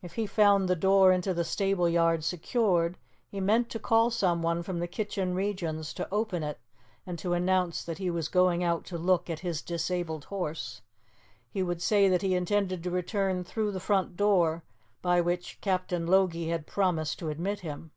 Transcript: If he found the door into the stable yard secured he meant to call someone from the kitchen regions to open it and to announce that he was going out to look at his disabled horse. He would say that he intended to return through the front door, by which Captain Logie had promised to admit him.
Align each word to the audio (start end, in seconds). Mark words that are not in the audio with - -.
If 0.00 0.14
he 0.14 0.26
found 0.26 0.66
the 0.68 0.74
door 0.74 1.12
into 1.12 1.32
the 1.32 1.44
stable 1.44 1.88
yard 1.88 2.24
secured 2.24 2.98
he 3.28 3.38
meant 3.38 3.70
to 3.70 3.78
call 3.78 4.10
someone 4.10 4.60
from 4.64 4.80
the 4.80 4.88
kitchen 4.88 5.34
regions 5.34 5.94
to 5.94 6.08
open 6.12 6.42
it 6.42 6.58
and 7.06 7.16
to 7.20 7.32
announce 7.32 7.84
that 7.84 7.98
he 7.98 8.10
was 8.10 8.26
going 8.26 8.64
out 8.64 8.84
to 8.86 8.98
look 8.98 9.30
at 9.30 9.38
his 9.46 9.62
disabled 9.62 10.24
horse. 10.24 10.82
He 11.48 11.62
would 11.62 11.80
say 11.80 12.08
that 12.08 12.22
he 12.22 12.34
intended 12.34 12.82
to 12.82 12.90
return 12.90 13.44
through 13.44 13.70
the 13.70 13.78
front 13.78 14.16
door, 14.16 14.64
by 15.00 15.20
which 15.20 15.60
Captain 15.60 16.08
Logie 16.08 16.48
had 16.48 16.66
promised 16.66 17.20
to 17.20 17.28
admit 17.28 17.60
him. 17.60 17.92